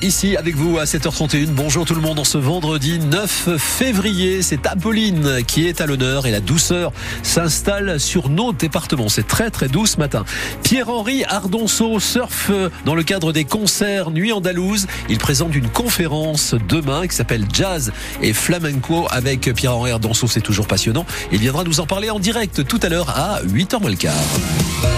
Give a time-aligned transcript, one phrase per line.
[0.00, 1.48] Ici avec vous à 7h31.
[1.48, 2.18] Bonjour tout le monde.
[2.18, 6.90] En ce vendredi 9 février, c'est Apolline qui est à l'honneur et la douceur
[7.22, 9.10] s'installe sur nos départements.
[9.10, 10.24] C'est très très doux ce matin.
[10.62, 12.50] Pierre-Henri Ardonceau surfe
[12.86, 14.86] dans le cadre des concerts Nuit Andalouse.
[15.10, 17.92] Il présente une conférence demain qui s'appelle Jazz
[18.22, 20.28] et Flamenco avec Pierre-Henri Ardonceau.
[20.28, 21.04] C'est toujours passionnant.
[21.30, 24.97] Il viendra nous en parler en direct tout à l'heure à 8h moins le quart.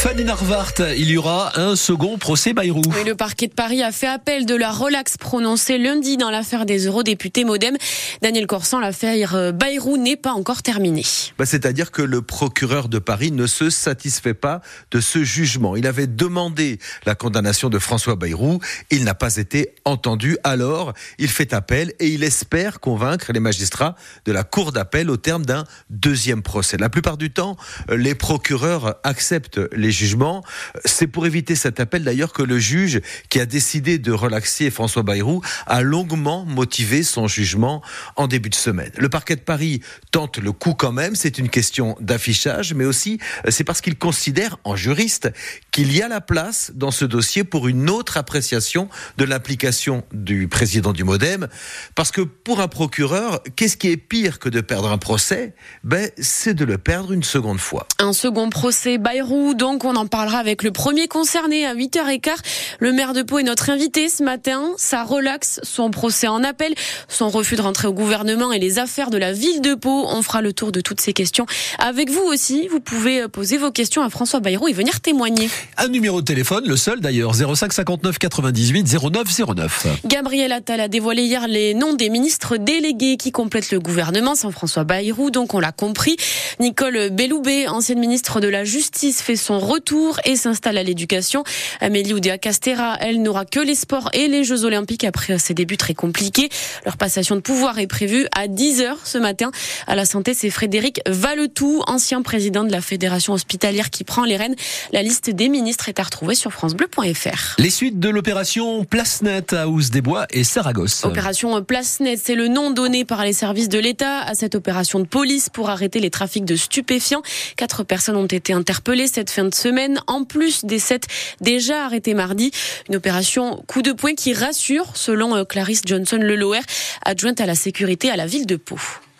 [0.00, 2.82] Fanny Narvart, il y aura un second procès Bayrou.
[3.04, 6.86] le parquet de Paris a fait appel de la relaxe prononcée lundi dans l'affaire des
[6.86, 7.76] eurodéputés Modem.
[8.22, 11.02] Daniel Corsan, l'affaire euh, Bayrou n'est pas encore terminée.
[11.36, 14.60] Bah, c'est-à-dire que le procureur de Paris ne se satisfait pas
[14.92, 15.74] de ce jugement.
[15.74, 18.60] Il avait demandé la condamnation de François Bayrou.
[18.92, 20.38] Il n'a pas été entendu.
[20.44, 23.96] Alors, il fait appel et il espère convaincre les magistrats
[24.26, 26.76] de la cour d'appel au terme d'un deuxième procès.
[26.76, 27.56] La plupart du temps,
[27.88, 30.42] les procureurs acceptent les jugements.
[30.84, 35.02] C'est pour éviter cet appel d'ailleurs que le juge qui a décidé de relaxer François
[35.02, 37.82] Bayrou a longuement motivé son jugement
[38.16, 38.90] en début de semaine.
[38.96, 43.18] Le parquet de Paris tente le coup quand même, c'est une question d'affichage, mais aussi
[43.46, 45.30] euh, c'est parce qu'il considère en juriste
[45.70, 50.48] qu'il y a la place dans ce dossier pour une autre appréciation de l'implication du
[50.48, 51.48] président du Modem.
[51.94, 55.54] Parce que pour un procureur, qu'est-ce qui est pire que de perdre un procès?
[55.84, 57.86] Ben, C'est de le perdre une seconde fois.
[57.98, 62.36] Un second procès Bayrou, donc on en parlera avec le premier concerné à 8h15.
[62.78, 64.72] Le maire de Pau est notre invité ce matin.
[64.76, 66.74] Ça relaxe son procès en appel,
[67.08, 70.06] son refus de rentrer au gouvernement et les affaires de la ville de Pau.
[70.08, 71.46] On fera le tour de toutes ces questions
[71.78, 72.68] avec vous aussi.
[72.68, 75.48] Vous pouvez euh, poser vos questions à François Bayrou et venir témoigner.
[75.76, 79.86] Un numéro de téléphone, le seul d'ailleurs, 05 59 98 09 09.
[80.06, 84.50] Gabriel Attal a dévoilé hier les noms des ministres délégués qui complètent le gouvernement sans
[84.50, 86.16] François Bayrou, donc on l'a compris.
[86.60, 91.44] Nicole Belloubet, ancienne ministre de la Justice, fait son retour et s'installe à l'éducation.
[91.80, 95.76] Amélie Oudéa Castera, elle n'aura que les sports et les Jeux Olympiques après ses débuts
[95.76, 96.48] très compliqués.
[96.84, 99.50] Leur passation de pouvoir est prévue à 10h ce matin.
[99.86, 104.36] À la santé, c'est Frédéric Valetou, ancien président de la Fédération hospitalière qui prend les
[104.36, 104.56] rênes.
[104.92, 107.56] La liste des ministres est à retrouver sur francebleu.fr.
[107.58, 111.04] Les suites de l'opération Place Net à Ouse des Bois et Saragosse.
[111.04, 115.00] Opération Place Net, c'est le nom donné par les services de l'État à cette opération
[115.00, 117.22] de police pour arrêter les trafics de stupéfiants.
[117.56, 121.06] Quatre personnes ont été interpellées cette fin de semaine, en plus des sept
[121.40, 122.50] déjà arrêtés mardi.
[122.88, 126.62] Une opération coup de poing qui rassure, selon euh, Clarisse Johnson-Leloer,
[127.04, 128.78] adjointe à la sécurité à la ville de Pau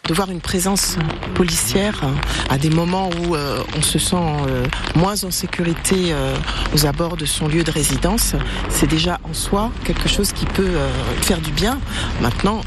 [0.09, 0.97] de voir une présence
[1.35, 2.01] policière
[2.49, 4.65] à des moments où euh, on se sent euh,
[4.97, 6.35] moins en sécurité euh,
[6.75, 8.35] aux abords de son lieu de résidence,
[8.71, 10.77] c'est déjà en soi quelque chose qui peut
[11.23, 11.79] faire du bien.
[12.21, 12.61] Maintenant,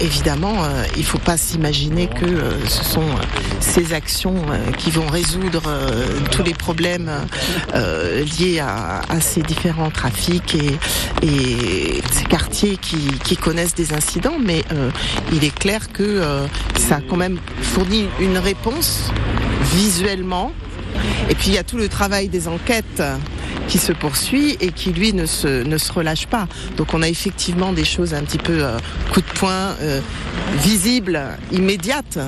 [0.00, 0.56] évidemment,
[0.94, 2.26] il ne faut pas s'imaginer que
[2.68, 3.06] ce sont
[3.60, 4.36] ces actions
[4.78, 5.62] qui vont résoudre
[6.30, 7.10] tous les problèmes
[7.74, 14.64] liés à, ces différents trafics et, et ces quartiers qui, qui, connaissent des incidents, mais
[15.32, 16.46] il est clair que
[16.78, 19.10] ça a quand même fourni une réponse
[19.74, 20.52] visuellement.
[21.28, 23.02] Et puis il y a tout le travail des enquêtes
[23.68, 26.46] qui se poursuit et qui lui ne se, relâche pas.
[26.76, 28.78] Donc on a effectivement des choses un petit peu euh,
[29.12, 30.00] coup de poing euh,
[30.62, 31.20] visibles,
[31.52, 32.18] immédiates,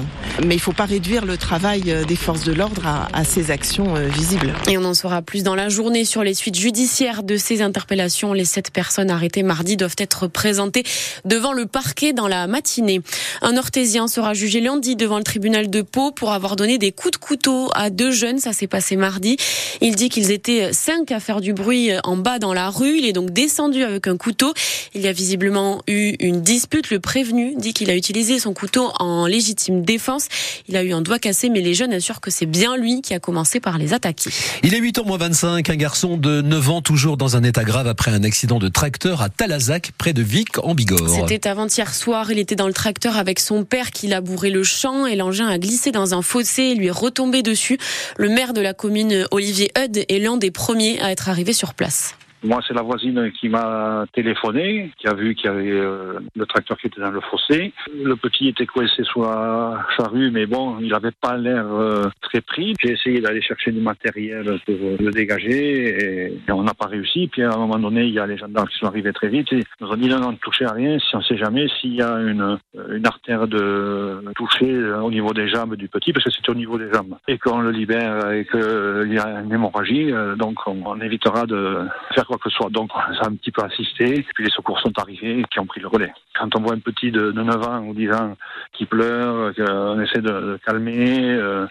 [0.45, 3.51] mais il ne faut pas réduire le travail euh, des forces de l'ordre à, ces
[3.51, 4.53] actions euh, visibles.
[4.69, 8.33] Et on en saura plus dans la journée sur les suites judiciaires de ces interpellations.
[8.33, 10.85] Les sept personnes arrêtées mardi doivent être présentées
[11.25, 13.01] devant le parquet dans la matinée.
[13.43, 17.13] Un Orthésien sera jugé lundi devant le tribunal de Pau pour avoir donné des coups
[17.13, 18.39] de couteau à deux jeunes.
[18.39, 19.37] Ça s'est passé mardi.
[19.81, 22.99] Il dit qu'ils étaient cinq à faire du bruit en bas dans la rue.
[22.99, 24.53] Il est donc descendu avec un couteau.
[24.95, 26.91] Il y a visiblement eu une dispute.
[26.91, 30.28] Le prévenu dit qu'il a utilisé son couteau en légitime défense.
[30.69, 33.15] Il a eu un doigt cassé, mais les jeunes assurent que c'est bien lui qui
[33.15, 34.31] a commencé par les attaquer.
[34.63, 35.71] Il est 8h moins 25.
[35.71, 39.23] Un garçon de 9 ans, toujours dans un état grave après un accident de tracteur
[39.23, 41.09] à Talazac, près de Vic, en Bigorre.
[41.09, 42.31] C'était avant-hier soir.
[42.31, 45.59] Il était dans le tracteur avec son père qui labouré le champ et l'engin a
[45.59, 47.79] glissé dans un fossé et lui est retombé dessus.
[48.17, 51.75] Le maire de la commune, Olivier Hud, est l'un des premiers à être arrivé sur
[51.75, 52.15] place.
[52.45, 56.47] Moi, c'est la voisine qui m'a téléphoné, qui a vu qu'il y avait euh, le
[56.47, 57.73] tracteur qui était dans le fossé.
[57.93, 62.41] Le petit était coincé sous la charrue, mais bon, il n'avait pas l'air euh, très
[62.41, 62.75] pris.
[62.81, 67.29] J'ai essayé d'aller chercher du matériel pour le dégager et, on n'a pas réussi.
[67.29, 69.53] Puis à un moment donné, il y a les gendarmes qui sont arrivés très vite
[69.53, 70.99] et nous ont dit non, non, ne touchez à rien.
[70.99, 72.59] Si on ne sait jamais s'il y a une,
[72.91, 76.79] une artère de toucher au niveau des jambes du petit, parce que c'est au niveau
[76.79, 77.17] des jambes.
[77.27, 81.79] Et qu'on le libère et qu'il y a une hémorragie, euh, donc on évitera de
[82.15, 82.71] faire quoi que ce soit.
[82.71, 84.25] Donc, ça a un petit peu assisté.
[84.35, 86.13] Puis les secours sont arrivés et qui ont pris le relais.
[86.39, 88.37] Quand on voit un petit de, 9 ans ou 10 ans
[88.73, 91.67] qui pleure, qu'on essaie de, calmer, euh,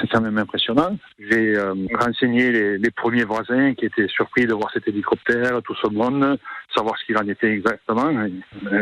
[0.00, 0.96] c'est quand même impressionnant.
[1.18, 5.74] J'ai euh, renseigné les, les, premiers voisins qui étaient surpris de voir cet hélicoptère, tout
[5.82, 6.38] ce monde,
[6.74, 8.10] savoir ce qu'il en était exactement.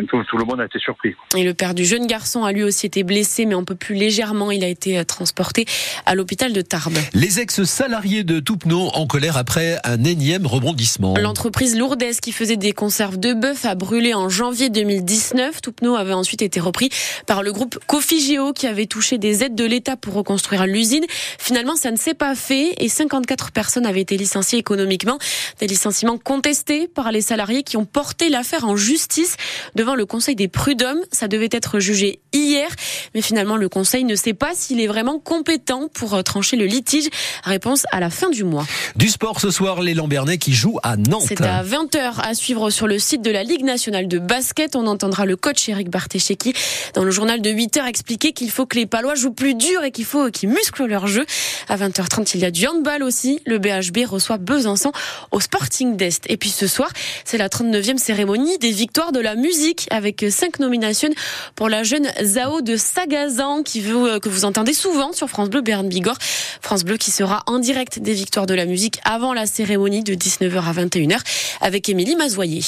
[0.08, 1.14] tout, tout, le monde a été surpris.
[1.36, 3.94] Et le père du jeune garçon a lui aussi été blessé, mais un peu plus
[3.94, 4.50] légèrement.
[4.50, 5.66] Il a été euh, transporté
[6.06, 6.98] à l'hôpital de Tarbes.
[7.14, 11.09] Les ex-salariés de Toupneau en colère après un énième rebondissement.
[11.18, 15.60] L'entreprise Lourdes qui faisait des conserves de bœuf a brûlé en janvier 2019.
[15.60, 16.90] Toupneau avait ensuite été repris
[17.26, 21.04] par le groupe Cofigeo qui avait touché des aides de l'État pour reconstruire l'usine.
[21.38, 25.18] Finalement, ça ne s'est pas fait et 54 personnes avaient été licenciées économiquement.
[25.58, 29.36] Des licenciements contestés par les salariés qui ont porté l'affaire en justice
[29.74, 31.00] devant le Conseil des prud'hommes.
[31.12, 32.68] Ça devait être jugé hier,
[33.14, 36.66] mais finalement le Conseil ne sait pas s'il est vraiment compétent pour euh, trancher le
[36.66, 37.08] litige.
[37.44, 38.66] Réponse à la fin du mois.
[38.96, 41.24] Du sport ce soir, les Lambernais qui jouent à Nantes.
[41.26, 44.76] C'est à 20h à suivre sur le site de la Ligue nationale de basket.
[44.76, 46.52] On entendra le coach Eric Bartesheki
[46.94, 49.90] dans le journal de 8h expliquer qu'il faut que les Palois jouent plus dur et
[49.90, 51.24] qu'il faut qu'ils musclent leur jeu.
[51.68, 53.40] À 20h30, il y a du handball aussi.
[53.46, 54.92] Le BHB reçoit Besançon
[55.30, 56.24] au Sporting d'Est.
[56.28, 56.90] Et puis ce soir,
[57.24, 61.10] c'est la 39e cérémonie des victoires de la musique avec cinq nominations
[61.54, 65.62] pour la jeune Zao de Sagazan qui veut, que vous entendez souvent sur France Bleu
[65.62, 66.18] Berne Bigorre.
[66.60, 70.14] France Bleu qui sera en direct des victoires de la musique avant la cérémonie de
[70.14, 71.18] 19h à 21h
[71.60, 72.62] avec Émilie Mazoyer.